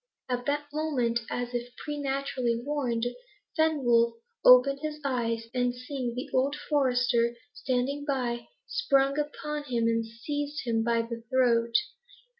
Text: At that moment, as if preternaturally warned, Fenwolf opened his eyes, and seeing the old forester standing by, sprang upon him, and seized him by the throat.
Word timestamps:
At 0.27 0.47
that 0.47 0.65
moment, 0.73 1.19
as 1.29 1.53
if 1.53 1.75
preternaturally 1.75 2.59
warned, 2.59 3.05
Fenwolf 3.55 4.13
opened 4.43 4.79
his 4.81 4.99
eyes, 5.05 5.45
and 5.53 5.75
seeing 5.75 6.15
the 6.15 6.27
old 6.33 6.55
forester 6.55 7.35
standing 7.53 8.03
by, 8.03 8.47
sprang 8.65 9.19
upon 9.19 9.65
him, 9.65 9.83
and 9.83 10.03
seized 10.03 10.65
him 10.65 10.83
by 10.83 11.03
the 11.03 11.21
throat. 11.29 11.75